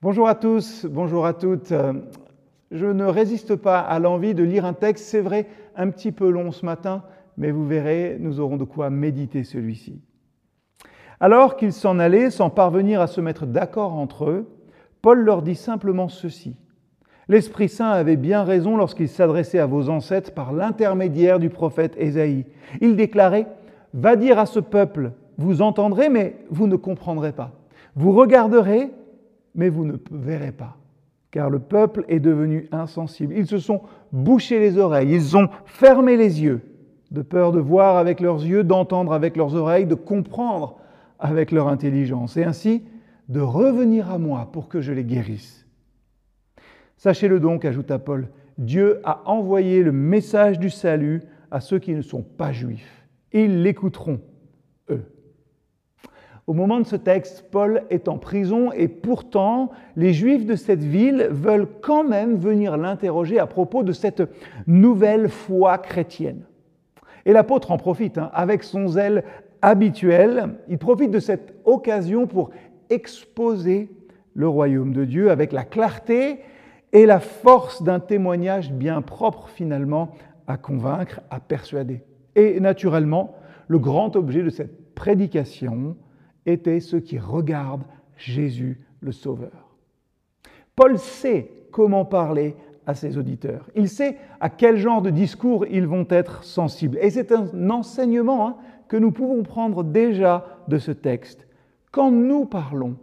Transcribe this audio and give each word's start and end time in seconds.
Bonjour 0.00 0.28
à 0.28 0.36
tous, 0.36 0.86
bonjour 0.88 1.26
à 1.26 1.34
toutes. 1.34 1.74
Je 2.70 2.86
ne 2.86 3.04
résiste 3.04 3.56
pas 3.56 3.80
à 3.80 3.98
l'envie 3.98 4.32
de 4.32 4.44
lire 4.44 4.64
un 4.64 4.72
texte, 4.72 5.06
c'est 5.06 5.20
vrai, 5.20 5.48
un 5.74 5.90
petit 5.90 6.12
peu 6.12 6.30
long 6.30 6.52
ce 6.52 6.64
matin, 6.64 7.02
mais 7.36 7.50
vous 7.50 7.66
verrez, 7.66 8.16
nous 8.20 8.38
aurons 8.38 8.58
de 8.58 8.62
quoi 8.62 8.90
méditer 8.90 9.42
celui-ci. 9.42 10.00
Alors 11.18 11.56
qu'ils 11.56 11.72
s'en 11.72 11.98
allaient 11.98 12.30
sans 12.30 12.48
parvenir 12.48 13.00
à 13.00 13.08
se 13.08 13.20
mettre 13.20 13.44
d'accord 13.44 13.94
entre 13.94 14.30
eux, 14.30 14.48
Paul 15.02 15.18
leur 15.18 15.42
dit 15.42 15.56
simplement 15.56 16.06
ceci. 16.06 16.54
L'Esprit 17.26 17.68
Saint 17.68 17.90
avait 17.90 18.16
bien 18.16 18.44
raison 18.44 18.76
lorsqu'il 18.76 19.08
s'adressait 19.08 19.58
à 19.58 19.66
vos 19.66 19.88
ancêtres 19.88 20.32
par 20.32 20.52
l'intermédiaire 20.52 21.40
du 21.40 21.50
prophète 21.50 21.96
Ésaïe. 21.98 22.46
Il 22.80 22.94
déclarait, 22.94 23.48
Va 23.94 24.14
dire 24.14 24.38
à 24.38 24.46
ce 24.46 24.60
peuple, 24.60 25.10
vous 25.38 25.60
entendrez, 25.60 26.08
mais 26.08 26.36
vous 26.50 26.68
ne 26.68 26.76
comprendrez 26.76 27.32
pas. 27.32 27.50
Vous 27.96 28.12
regarderez, 28.12 28.92
mais 29.58 29.68
vous 29.68 29.84
ne 29.84 29.96
verrez 30.12 30.52
pas, 30.52 30.76
car 31.32 31.50
le 31.50 31.58
peuple 31.58 32.04
est 32.06 32.20
devenu 32.20 32.68
insensible. 32.70 33.34
Ils 33.36 33.48
se 33.48 33.58
sont 33.58 33.82
bouchés 34.12 34.60
les 34.60 34.78
oreilles, 34.78 35.12
ils 35.12 35.36
ont 35.36 35.48
fermé 35.64 36.16
les 36.16 36.42
yeux, 36.42 36.60
de 37.10 37.22
peur 37.22 37.50
de 37.50 37.58
voir 37.58 37.96
avec 37.96 38.20
leurs 38.20 38.44
yeux, 38.44 38.62
d'entendre 38.62 39.12
avec 39.12 39.36
leurs 39.36 39.56
oreilles, 39.56 39.84
de 39.84 39.96
comprendre 39.96 40.78
avec 41.18 41.50
leur 41.50 41.66
intelligence, 41.66 42.36
et 42.36 42.44
ainsi 42.44 42.84
de 43.28 43.40
revenir 43.40 44.12
à 44.12 44.18
moi 44.18 44.48
pour 44.52 44.68
que 44.68 44.80
je 44.80 44.92
les 44.92 45.04
guérisse. 45.04 45.66
Sachez-le 46.96 47.40
donc, 47.40 47.64
ajouta 47.64 47.98
Paul, 47.98 48.28
Dieu 48.58 49.00
a 49.02 49.22
envoyé 49.28 49.82
le 49.82 49.90
message 49.92 50.60
du 50.60 50.70
salut 50.70 51.22
à 51.50 51.60
ceux 51.60 51.80
qui 51.80 51.94
ne 51.94 52.02
sont 52.02 52.22
pas 52.22 52.52
juifs. 52.52 53.08
Ils 53.32 53.64
l'écouteront, 53.64 54.20
eux. 54.88 55.04
Au 56.48 56.54
moment 56.54 56.80
de 56.80 56.86
ce 56.86 56.96
texte, 56.96 57.44
Paul 57.50 57.82
est 57.90 58.08
en 58.08 58.16
prison 58.16 58.72
et 58.72 58.88
pourtant 58.88 59.70
les 59.96 60.14
Juifs 60.14 60.46
de 60.46 60.56
cette 60.56 60.82
ville 60.82 61.28
veulent 61.30 61.68
quand 61.82 62.04
même 62.04 62.36
venir 62.36 62.78
l'interroger 62.78 63.38
à 63.38 63.46
propos 63.46 63.82
de 63.82 63.92
cette 63.92 64.22
nouvelle 64.66 65.28
foi 65.28 65.76
chrétienne. 65.76 66.46
Et 67.26 67.34
l'apôtre 67.34 67.70
en 67.70 67.76
profite, 67.76 68.16
hein, 68.16 68.30
avec 68.32 68.62
son 68.62 68.88
zèle 68.88 69.24
habituel, 69.60 70.54
il 70.70 70.78
profite 70.78 71.10
de 71.10 71.18
cette 71.18 71.54
occasion 71.66 72.26
pour 72.26 72.48
exposer 72.88 73.90
le 74.32 74.48
royaume 74.48 74.94
de 74.94 75.04
Dieu 75.04 75.30
avec 75.30 75.52
la 75.52 75.64
clarté 75.64 76.38
et 76.94 77.04
la 77.04 77.20
force 77.20 77.82
d'un 77.82 78.00
témoignage 78.00 78.72
bien 78.72 79.02
propre 79.02 79.50
finalement 79.50 80.12
à 80.46 80.56
convaincre, 80.56 81.20
à 81.28 81.40
persuader. 81.40 82.00
Et 82.36 82.58
naturellement, 82.58 83.34
le 83.66 83.78
grand 83.78 84.16
objet 84.16 84.42
de 84.42 84.48
cette 84.48 84.94
prédication, 84.94 85.94
étaient 86.48 86.80
ceux 86.80 87.00
qui 87.00 87.18
regardent 87.18 87.84
Jésus 88.16 88.80
le 89.00 89.12
Sauveur. 89.12 89.76
Paul 90.74 90.98
sait 90.98 91.50
comment 91.70 92.04
parler 92.04 92.56
à 92.86 92.94
ses 92.94 93.18
auditeurs. 93.18 93.68
Il 93.76 93.88
sait 93.88 94.16
à 94.40 94.48
quel 94.48 94.76
genre 94.76 95.02
de 95.02 95.10
discours 95.10 95.66
ils 95.66 95.86
vont 95.86 96.06
être 96.08 96.42
sensibles. 96.44 96.98
Et 97.00 97.10
c'est 97.10 97.32
un 97.32 97.70
enseignement 97.70 98.48
hein, 98.48 98.56
que 98.88 98.96
nous 98.96 99.12
pouvons 99.12 99.42
prendre 99.42 99.84
déjà 99.84 100.46
de 100.68 100.78
ce 100.78 100.90
texte. 100.90 101.46
Quand 101.90 102.10
nous 102.10 102.46
parlons, 102.46 102.96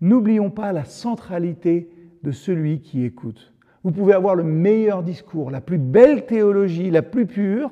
n'oublions 0.00 0.50
pas 0.50 0.72
la 0.72 0.84
centralité 0.84 1.90
de 2.22 2.30
celui 2.30 2.80
qui 2.80 3.04
écoute. 3.04 3.52
Vous 3.82 3.90
pouvez 3.90 4.12
avoir 4.12 4.34
le 4.34 4.44
meilleur 4.44 5.02
discours, 5.02 5.50
la 5.50 5.60
plus 5.60 5.78
belle 5.78 6.26
théologie, 6.26 6.90
la 6.90 7.02
plus 7.02 7.26
pure. 7.26 7.70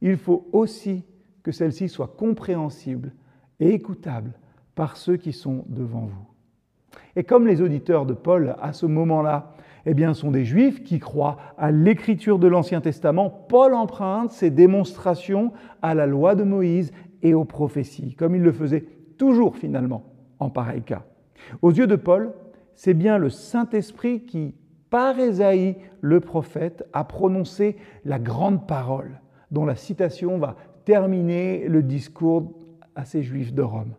Il 0.00 0.16
faut 0.16 0.48
aussi 0.52 1.04
que 1.42 1.52
celle-ci 1.52 1.88
soit 1.88 2.14
compréhensible 2.16 3.12
et 3.64 3.72
écoutable 3.72 4.32
par 4.74 4.96
ceux 4.96 5.16
qui 5.16 5.32
sont 5.32 5.64
devant 5.68 6.02
vous. 6.02 6.26
Et 7.16 7.24
comme 7.24 7.46
les 7.46 7.62
auditeurs 7.62 8.04
de 8.04 8.12
Paul 8.12 8.56
à 8.60 8.72
ce 8.72 8.84
moment-là, 8.86 9.54
eh 9.86 9.94
bien, 9.94 10.14
sont 10.14 10.30
des 10.30 10.44
juifs 10.44 10.82
qui 10.84 10.98
croient 10.98 11.38
à 11.58 11.70
l'écriture 11.70 12.38
de 12.38 12.46
l'Ancien 12.46 12.80
Testament, 12.80 13.30
Paul 13.30 13.74
emprunte 13.74 14.32
ses 14.32 14.50
démonstrations 14.50 15.52
à 15.82 15.94
la 15.94 16.06
loi 16.06 16.34
de 16.34 16.44
Moïse 16.44 16.92
et 17.22 17.34
aux 17.34 17.44
prophéties, 17.44 18.14
comme 18.14 18.34
il 18.34 18.42
le 18.42 18.52
faisait 18.52 18.84
toujours 19.16 19.56
finalement 19.56 20.04
en 20.40 20.50
pareil 20.50 20.82
cas. 20.82 21.04
Aux 21.62 21.72
yeux 21.72 21.86
de 21.86 21.96
Paul, 21.96 22.32
c'est 22.74 22.94
bien 22.94 23.18
le 23.18 23.30
Saint-Esprit 23.30 24.24
qui, 24.24 24.54
par 24.90 25.18
Ésaïe 25.18 25.76
le 26.00 26.20
prophète, 26.20 26.86
a 26.92 27.04
prononcé 27.04 27.76
la 28.04 28.18
grande 28.18 28.66
parole, 28.66 29.20
dont 29.50 29.64
la 29.64 29.76
citation 29.76 30.38
va 30.38 30.56
terminer 30.84 31.66
le 31.68 31.82
discours 31.82 32.52
à 32.94 33.04
ces 33.04 33.22
Juifs 33.22 33.52
de 33.52 33.62
Rome. 33.62 33.94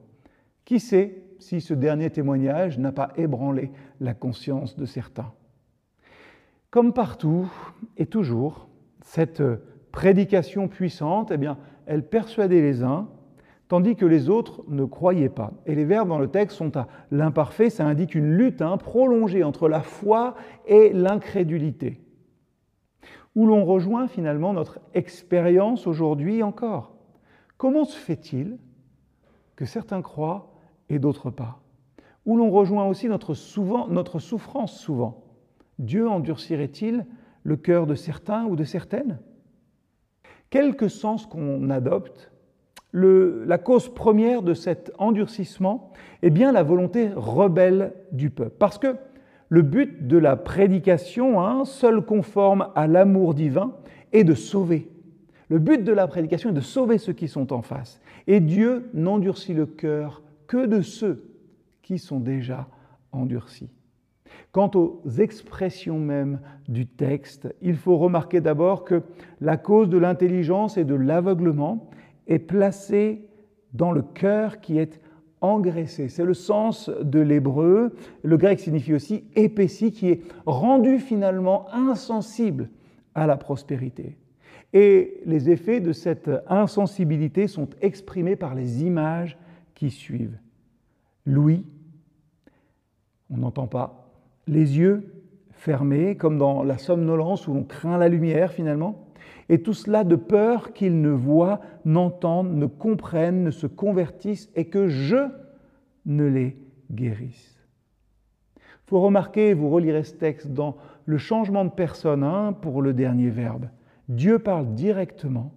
Qui 0.64 0.80
sait 0.80 1.24
si 1.40 1.62
ce 1.62 1.74
dernier 1.74 2.10
témoignage 2.10 2.80
n'a 2.80 2.92
pas 2.92 3.12
ébranlé 3.18 3.72
la 4.00 4.14
conscience 4.14 4.76
de 4.76 4.86
certains? 4.86 5.32
Comme 6.72 6.94
partout 6.94 7.52
et 7.98 8.06
toujours, 8.06 8.68
cette 9.02 9.44
prédication 9.92 10.68
puissante, 10.68 11.32
eh 11.32 11.38
bien, 11.38 11.58
elle 11.86 12.08
persuadait 12.08 12.62
les 12.62 12.84
uns, 12.84 13.08
tandis 13.68 13.96
que 13.96 14.06
les 14.06 14.30
autres 14.30 14.64
ne 14.68 14.86
croyaient 14.86 15.30
pas. 15.30 15.54
Et 15.66 15.76
les 15.76 15.86
verbes 15.86 16.10
dans 16.10 16.20
le 16.20 16.30
texte 16.30 16.58
sont 16.58 16.76
à 16.76 16.88
l'imparfait, 17.12 17.70
ça 17.70 17.86
indique 17.86 18.16
une 18.16 18.36
lutte 18.36 18.62
hein, 18.62 18.78
prolongée 18.78 19.44
entre 19.44 19.70
la 19.70 19.82
foi 19.82 20.36
et 20.68 20.92
l'incrédulité, 20.94 22.02
où 23.36 23.46
l'on 23.46 23.64
rejoint 23.64 24.08
finalement 24.08 24.54
notre 24.54 24.80
expérience 24.94 25.88
aujourd'hui 25.88 26.44
encore. 26.44 26.96
Comment 27.58 27.86
se 27.86 27.98
fait-il 27.98 28.58
que 29.56 29.66
certains 29.66 30.02
croient 30.02 30.54
et 30.90 31.00
d'autres 31.00 31.30
pas. 31.30 31.62
Où 32.26 32.38
l'on 32.38 32.50
rejoint 32.50 32.86
aussi 32.86 33.08
notre, 33.08 33.34
souvent, 33.34 33.88
notre 33.88 34.20
souffrance 34.20 34.80
souvent. 34.80 35.24
Dieu 35.80 36.10
endurcirait-il 36.10 37.06
le 37.44 37.56
cœur 37.56 37.86
de 37.86 37.96
certains 37.96 38.46
ou 38.46 38.56
de 38.56 38.64
certaines? 38.64 39.20
Quelque 40.50 40.88
sens 40.88 41.26
qu'on 41.26 41.70
adopte, 41.70 42.32
la 42.94 43.58
cause 43.58 43.94
première 43.94 44.42
de 44.42 44.54
cet 44.54 44.92
endurcissement 44.98 45.92
est 46.22 46.30
bien 46.30 46.52
la 46.52 46.64
volonté 46.64 47.10
rebelle 47.14 47.94
du 48.14 48.30
peuple. 48.30 48.56
Parce 48.58 48.78
que 48.78 48.96
le 49.50 49.62
but 49.62 50.08
de 50.08 50.18
la 50.18 50.38
prédication, 50.38 51.42
hein, 51.42 51.66
seul 51.66 52.02
conforme 52.02 52.70
à 52.74 52.88
l'amour 52.88 53.34
divin, 53.34 53.74
est 54.14 54.24
de 54.24 54.34
sauver. 54.34 54.90
Le 55.50 55.60
but 55.60 55.84
de 55.84 55.92
la 55.92 56.08
prédication 56.08 56.50
est 56.50 56.54
de 56.54 56.62
sauver 56.62 56.98
ceux 56.98 57.14
qui 57.14 57.28
sont 57.28 57.54
en 57.54 57.62
face. 57.62 58.02
Et 58.28 58.40
Dieu 58.40 58.90
n'endurcit 58.94 59.54
le 59.54 59.66
cœur 59.66 60.24
que 60.48 60.66
de 60.66 60.82
ceux 60.82 61.24
qui 61.82 62.00
sont 62.00 62.20
déjà 62.20 62.68
endurcis. 63.12 63.70
Quant 64.52 64.72
aux 64.74 65.02
expressions 65.20 66.00
mêmes 66.00 66.40
du 66.68 66.88
texte, 66.88 67.54
il 67.62 67.76
faut 67.76 67.98
remarquer 67.98 68.42
d'abord 68.42 68.84
que 68.84 69.04
la 69.42 69.58
cause 69.58 69.90
de 69.90 69.98
l'intelligence 69.98 70.78
et 70.78 70.84
de 70.84 70.96
l'aveuglement 70.96 71.90
est 72.28 72.40
placée 72.40 73.28
dans 73.74 73.92
le 73.92 74.02
cœur 74.02 74.62
qui 74.62 74.78
est 74.80 75.02
engraissé. 75.42 76.10
C'est 76.10 76.24
le 76.24 76.34
sens 76.34 76.90
de 76.90 77.20
l'hébreu. 77.20 77.94
Le 78.24 78.38
grec 78.38 78.60
signifie 78.60 78.94
aussi 78.94 79.26
épaissi, 79.36 79.92
qui 79.92 80.10
est 80.10 80.22
rendu 80.46 81.00
finalement 81.00 81.68
insensible 81.74 82.70
à 83.14 83.28
la 83.28 83.38
prospérité. 83.38 84.18
Et 84.76 85.22
les 85.26 85.50
effets 85.50 85.80
de 85.80 85.94
cette 85.94 86.30
insensibilité 86.48 87.48
sont 87.48 87.70
exprimés 87.80 88.36
par 88.36 88.56
les 88.56 88.84
images 88.84 89.38
qui 89.74 89.90
suivent. 89.90 90.38
L'ouïe, 91.26 91.66
on 93.30 93.38
n'entend 93.38 93.68
pas. 93.68 94.12
Les 94.48 94.78
yeux 94.78 95.14
fermés, 95.52 96.18
comme 96.18 96.38
dans 96.38 96.62
la 96.62 96.78
somnolence 96.78 97.48
où 97.48 97.54
l'on 97.54 97.64
craint 97.64 97.98
la 97.98 98.10
lumière 98.10 98.52
finalement. 98.52 99.08
Et 99.48 99.62
tout 99.62 99.74
cela 99.74 100.04
de 100.04 100.18
peur 100.18 100.74
qu'ils 100.74 101.00
ne 101.00 101.10
voient, 101.10 101.62
n'entendent, 101.86 102.58
ne 102.58 102.66
comprennent, 102.66 103.46
ne 103.46 103.52
se 103.52 103.68
convertissent 103.68 104.52
et 104.56 104.66
que 104.66 104.90
je 104.90 105.30
ne 106.06 106.26
les 106.26 106.58
guérisse. 106.92 107.64
Il 108.58 108.88
faut 108.88 109.00
remarquer, 109.00 109.54
vous 109.54 109.70
relirez 109.70 110.04
ce 110.04 110.16
texte, 110.16 110.50
dans 110.52 110.76
le 111.06 111.18
changement 111.18 111.64
de 111.64 111.72
personne 111.72 112.26
hein, 112.26 112.52
pour 112.52 112.82
le 112.82 112.92
dernier 112.92 113.30
verbe. 113.30 113.68
Dieu 114.10 114.40
parle 114.40 114.74
directement 114.76 115.54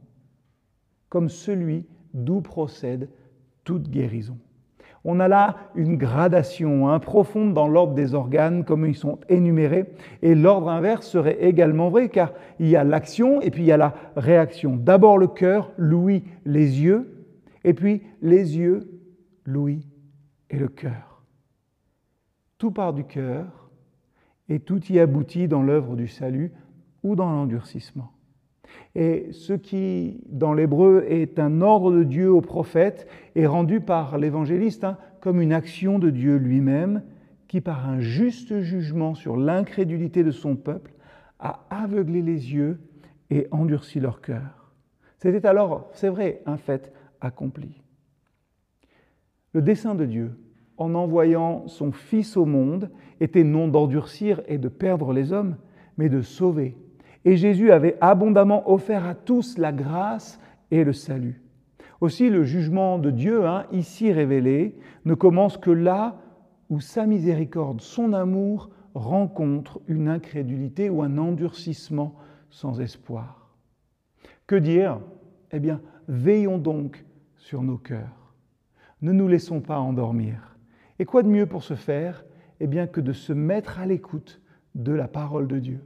comme 1.09 1.29
celui 1.29 1.87
d'où 2.15 2.41
procède 2.41 3.11
toute 3.65 3.89
guérison. 3.91 4.39
On 5.05 5.21
a 5.21 5.29
là 5.29 5.57
une 5.75 5.97
gradation 5.97 6.89
hein, 6.89 6.99
profonde 6.99 7.55
dans 7.55 7.69
l'ordre 7.69 7.95
des 7.95 8.15
organes, 8.15 8.65
comme 8.65 8.85
ils 8.85 8.97
sont 8.97 9.19
énumérés, 9.29 9.87
et 10.23 10.35
l'ordre 10.35 10.69
inverse 10.69 11.07
serait 11.07 11.39
également 11.41 11.89
vrai, 11.89 12.09
car 12.09 12.33
il 12.59 12.69
y 12.69 12.77
a 12.77 12.85
l'action 12.85 13.41
et 13.41 13.51
puis 13.51 13.63
il 13.63 13.67
y 13.67 13.73
a 13.73 13.77
la 13.77 13.95
réaction. 14.17 14.77
D'abord 14.77 15.19
le 15.19 15.29
cœur, 15.29 15.71
l'ouïe, 15.77 16.25
les 16.45 16.83
yeux, 16.83 17.27
et 17.65 17.75
puis 17.75 18.03
les 18.23 18.59
yeux, 18.59 19.01
l'ouïe 19.45 19.87
et 20.51 20.59
le 20.59 20.69
cœur. 20.69 21.23
Tout 22.59 22.73
part 22.73 22.93
du 22.93 23.05
cœur, 23.05 23.71
et 24.49 24.61
tout 24.61 24.85
y 24.93 24.99
aboutit 24.99 25.47
dans 25.47 25.63
l'œuvre 25.63 25.95
du 25.95 26.09
salut 26.09 26.53
ou 27.03 27.15
dans 27.15 27.31
l'endurcissement. 27.31 28.11
Et 28.95 29.29
ce 29.33 29.53
qui, 29.53 30.21
dans 30.29 30.55
l'hébreu, 30.55 31.05
est 31.09 31.39
un 31.39 31.61
ordre 31.61 31.93
de 31.93 32.03
Dieu 32.03 32.31
au 32.31 32.41
prophète, 32.41 33.07
est 33.37 33.47
rendu 33.47 33.81
par 33.81 34.19
l'évangéliste 34.19 34.85
hein, 34.85 34.99
comme 35.21 35.41
une 35.41 35.53
action 35.53 35.99
de 35.99 36.11
Dieu 36.11 36.37
lui-même 36.37 37.03
qui, 37.47 37.61
par 37.61 37.89
un 37.89 38.01
juste 38.01 38.61
jugement 38.61 39.15
sur 39.15 39.37
l'incrédulité 39.37 40.25
de 40.25 40.31
son 40.31 40.57
peuple, 40.57 40.93
a 41.39 41.67
aveuglé 41.71 42.23
les 42.23 42.53
yeux 42.53 42.81
et 43.31 43.47
endurci 43.51 44.01
leur 44.01 44.21
cœur. 44.21 44.73
C'était 45.19 45.47
alors, 45.47 45.89
c'est 45.93 46.09
vrai, 46.09 46.43
un 46.47 46.57
fait 46.57 46.93
accompli. 47.21 47.83
Le 49.53 49.63
dessein 49.63 49.95
de 49.95 50.05
Dieu, 50.05 50.39
en 50.77 50.95
envoyant 50.95 51.67
son 51.67 51.91
Fils 51.91 52.37
au 52.37 52.45
monde, 52.45 52.91
était 53.21 53.45
non 53.45 53.69
d'endurcir 53.69 54.43
et 54.47 54.59
de 54.59 54.69
perdre 54.69 55.13
les 55.13 55.33
hommes, 55.33 55.57
mais 55.97 56.09
de 56.09 56.23
sauver. 56.23 56.77
Et 57.29 57.37
Jésus 57.37 57.73
avait 57.73 57.99
abondamment 58.01 58.71
offert 58.71 59.05
à 59.05 59.15
tous 59.15 59.59
la 59.59 59.71
grâce 59.71 60.41
et 60.71 60.83
le 60.83 60.95
salut. 60.95 61.43
Aussi, 62.01 62.31
le 62.31 62.43
jugement 62.43 62.99
de 62.99 63.11
Dieu, 63.11 63.47
hein, 63.47 63.67
ici 63.71 64.11
révélé, 64.11 64.79
ne 65.05 65.13
commence 65.13 65.59
que 65.59 65.71
là 65.71 66.23
où 66.71 66.81
sa 66.81 67.05
miséricorde, 67.05 67.83
son 67.83 68.15
amour, 68.15 68.71
rencontre 68.95 69.83
une 69.89 70.09
incrédulité 70.09 70.89
ou 70.89 71.03
un 71.03 71.19
endurcissement 71.19 72.15
sans 72.49 72.81
espoir. 72.81 73.55
Que 74.47 74.57
dire? 74.57 74.99
Eh 75.53 75.61
bien, 75.61 75.83
veillons 76.09 76.57
donc 76.57 77.05
sur 77.37 77.63
nos 77.63 77.77
cœurs. 77.77 78.33
Ne 79.03 79.13
nous 79.13 79.29
laissons 79.29 79.61
pas 79.61 79.79
endormir. 79.79 80.57
Et 80.99 81.05
quoi 81.05 81.23
de 81.23 81.29
mieux 81.29 81.45
pour 81.45 81.63
ce 81.63 81.75
faire? 81.75 82.25
Eh 82.59 82.67
bien, 82.67 82.87
que 82.87 83.03
de 83.03 83.13
se 83.13 83.35
mettre 83.35 83.81
à 83.81 83.85
l'écoute 83.85 84.41
de 84.75 84.93
la 84.93 85.09
parole 85.09 85.47
de 85.47 85.59
Dieu 85.59 85.85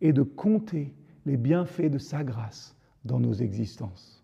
et 0.00 0.12
de 0.12 0.22
compter 0.22 0.94
les 1.26 1.36
bienfaits 1.36 1.90
de 1.90 1.98
sa 1.98 2.24
grâce 2.24 2.76
dans 3.04 3.20
nos 3.20 3.34
existences. 3.34 4.19